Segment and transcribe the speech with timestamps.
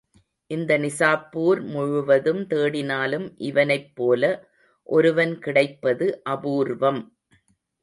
[0.51, 4.23] இந்த நிசாப்பூர் முழுவதும் தேடினாலும் இவனைபோல
[4.89, 7.01] ஒருவன் கிடைப்பது அபூர்வம்.